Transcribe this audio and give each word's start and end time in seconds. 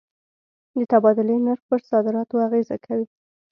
د 0.77 0.79
تبادلې 0.91 1.37
نرخ 1.45 1.61
پر 1.69 1.79
صادراتو 1.89 2.35
اغېزه 2.47 2.77
کوي. 2.85 3.07